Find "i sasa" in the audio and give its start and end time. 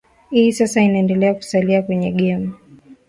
0.31-0.81